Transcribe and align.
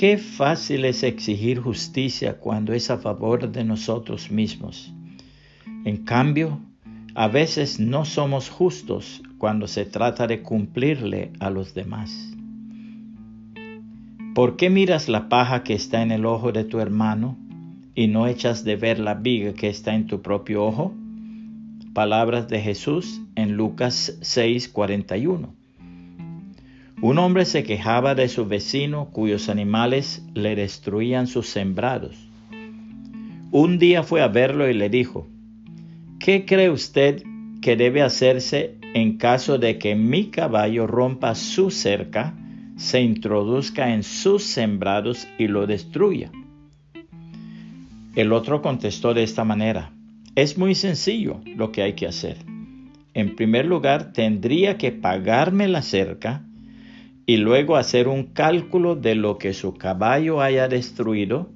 Qué 0.00 0.16
fácil 0.16 0.86
es 0.86 1.02
exigir 1.02 1.60
justicia 1.60 2.38
cuando 2.38 2.72
es 2.72 2.90
a 2.90 2.96
favor 2.96 3.52
de 3.52 3.64
nosotros 3.64 4.30
mismos. 4.30 4.94
En 5.84 6.06
cambio, 6.06 6.58
a 7.14 7.28
veces 7.28 7.78
no 7.78 8.06
somos 8.06 8.48
justos 8.48 9.20
cuando 9.36 9.68
se 9.68 9.84
trata 9.84 10.26
de 10.26 10.40
cumplirle 10.40 11.32
a 11.38 11.50
los 11.50 11.74
demás. 11.74 12.34
¿Por 14.34 14.56
qué 14.56 14.70
miras 14.70 15.10
la 15.10 15.28
paja 15.28 15.64
que 15.64 15.74
está 15.74 16.00
en 16.00 16.12
el 16.12 16.24
ojo 16.24 16.50
de 16.50 16.64
tu 16.64 16.80
hermano 16.80 17.36
y 17.94 18.06
no 18.06 18.26
echas 18.26 18.64
de 18.64 18.76
ver 18.76 19.00
la 19.00 19.12
viga 19.12 19.52
que 19.52 19.68
está 19.68 19.94
en 19.94 20.06
tu 20.06 20.22
propio 20.22 20.64
ojo? 20.64 20.94
Palabras 21.92 22.48
de 22.48 22.62
Jesús 22.62 23.20
en 23.34 23.54
Lucas 23.54 24.16
6:41. 24.22 25.59
Un 27.02 27.16
hombre 27.16 27.46
se 27.46 27.64
quejaba 27.64 28.14
de 28.14 28.28
su 28.28 28.46
vecino 28.46 29.08
cuyos 29.10 29.48
animales 29.48 30.22
le 30.34 30.54
destruían 30.54 31.26
sus 31.26 31.48
sembrados. 31.48 32.28
Un 33.50 33.78
día 33.78 34.02
fue 34.02 34.20
a 34.20 34.28
verlo 34.28 34.68
y 34.68 34.74
le 34.74 34.90
dijo, 34.90 35.26
¿qué 36.18 36.44
cree 36.44 36.68
usted 36.68 37.22
que 37.62 37.76
debe 37.76 38.02
hacerse 38.02 38.76
en 38.92 39.16
caso 39.16 39.56
de 39.56 39.78
que 39.78 39.94
mi 39.94 40.26
caballo 40.26 40.86
rompa 40.86 41.34
su 41.34 41.70
cerca, 41.70 42.34
se 42.76 43.00
introduzca 43.00 43.94
en 43.94 44.02
sus 44.02 44.42
sembrados 44.42 45.26
y 45.38 45.48
lo 45.48 45.66
destruya? 45.66 46.30
El 48.14 48.30
otro 48.34 48.60
contestó 48.60 49.14
de 49.14 49.22
esta 49.22 49.44
manera, 49.44 49.90
es 50.34 50.58
muy 50.58 50.74
sencillo 50.74 51.40
lo 51.56 51.72
que 51.72 51.80
hay 51.80 51.94
que 51.94 52.06
hacer. 52.06 52.36
En 53.14 53.36
primer 53.36 53.64
lugar, 53.64 54.12
tendría 54.12 54.76
que 54.76 54.92
pagarme 54.92 55.66
la 55.66 55.80
cerca, 55.82 56.44
y 57.30 57.36
luego 57.36 57.76
hacer 57.76 58.08
un 58.08 58.24
cálculo 58.24 58.96
de 58.96 59.14
lo 59.14 59.38
que 59.38 59.54
su 59.54 59.74
caballo 59.74 60.40
haya 60.40 60.66
destruido 60.66 61.48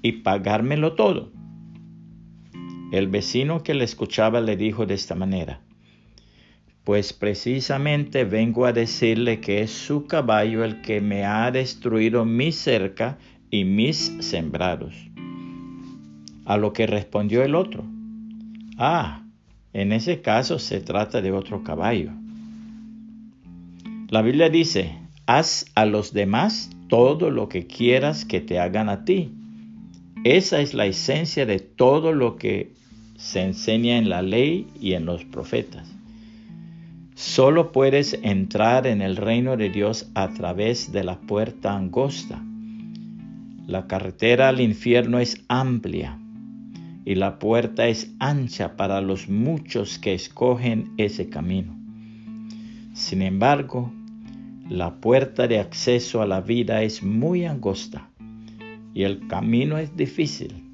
y 0.00 0.22
pagármelo 0.22 0.94
todo. 0.94 1.30
El 2.92 3.08
vecino 3.08 3.62
que 3.62 3.74
le 3.74 3.84
escuchaba 3.84 4.40
le 4.40 4.56
dijo 4.56 4.86
de 4.86 4.94
esta 4.94 5.14
manera, 5.14 5.60
pues 6.82 7.12
precisamente 7.12 8.24
vengo 8.24 8.64
a 8.64 8.72
decirle 8.72 9.38
que 9.42 9.60
es 9.60 9.70
su 9.70 10.06
caballo 10.06 10.64
el 10.64 10.80
que 10.80 11.02
me 11.02 11.26
ha 11.26 11.50
destruido 11.50 12.24
mi 12.24 12.50
cerca 12.50 13.18
y 13.50 13.66
mis 13.66 14.16
sembrados. 14.20 14.94
A 16.46 16.56
lo 16.56 16.72
que 16.72 16.86
respondió 16.86 17.44
el 17.44 17.54
otro, 17.54 17.84
ah, 18.78 19.26
en 19.74 19.92
ese 19.92 20.22
caso 20.22 20.58
se 20.58 20.80
trata 20.80 21.20
de 21.20 21.32
otro 21.32 21.62
caballo. 21.62 22.12
La 24.08 24.22
Biblia 24.22 24.48
dice, 24.48 24.92
haz 25.26 25.66
a 25.74 25.84
los 25.84 26.12
demás 26.12 26.70
todo 26.86 27.30
lo 27.30 27.48
que 27.48 27.66
quieras 27.66 28.24
que 28.24 28.40
te 28.40 28.60
hagan 28.60 28.88
a 28.88 29.04
ti. 29.04 29.32
Esa 30.22 30.60
es 30.60 30.74
la 30.74 30.86
esencia 30.86 31.44
de 31.44 31.58
todo 31.58 32.12
lo 32.12 32.36
que 32.36 32.72
se 33.16 33.42
enseña 33.42 33.98
en 33.98 34.08
la 34.08 34.22
ley 34.22 34.68
y 34.80 34.92
en 34.92 35.06
los 35.06 35.24
profetas. 35.24 35.92
Solo 37.16 37.72
puedes 37.72 38.16
entrar 38.22 38.86
en 38.86 39.02
el 39.02 39.16
reino 39.16 39.56
de 39.56 39.70
Dios 39.70 40.08
a 40.14 40.32
través 40.34 40.92
de 40.92 41.02
la 41.02 41.18
puerta 41.18 41.74
angosta. 41.74 42.40
La 43.66 43.88
carretera 43.88 44.50
al 44.50 44.60
infierno 44.60 45.18
es 45.18 45.42
amplia 45.48 46.16
y 47.04 47.16
la 47.16 47.40
puerta 47.40 47.88
es 47.88 48.14
ancha 48.20 48.76
para 48.76 49.00
los 49.00 49.28
muchos 49.28 49.98
que 49.98 50.14
escogen 50.14 50.92
ese 50.96 51.28
camino. 51.28 51.85
Sin 52.96 53.20
embargo, 53.20 53.92
la 54.70 55.02
puerta 55.02 55.46
de 55.46 55.58
acceso 55.58 56.22
a 56.22 56.26
la 56.26 56.40
vida 56.40 56.82
es 56.82 57.02
muy 57.02 57.44
angosta 57.44 58.08
y 58.94 59.02
el 59.02 59.28
camino 59.28 59.76
es 59.76 59.94
difícil. 59.94 60.64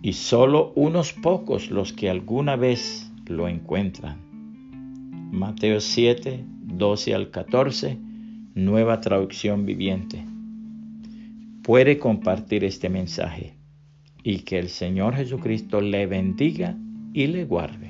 Y 0.00 0.14
solo 0.14 0.72
unos 0.76 1.12
pocos 1.12 1.70
los 1.70 1.92
que 1.92 2.08
alguna 2.08 2.56
vez 2.56 3.12
lo 3.26 3.46
encuentran. 3.46 4.20
Mateo 5.30 5.80
7, 5.80 6.46
12 6.62 7.14
al 7.14 7.30
14, 7.30 7.98
nueva 8.54 9.02
traducción 9.02 9.66
viviente. 9.66 10.24
Puede 11.62 11.98
compartir 11.98 12.64
este 12.64 12.88
mensaje 12.88 13.52
y 14.22 14.38
que 14.38 14.58
el 14.58 14.70
Señor 14.70 15.14
Jesucristo 15.14 15.82
le 15.82 16.06
bendiga 16.06 16.74
y 17.12 17.26
le 17.26 17.44
guarde. 17.44 17.89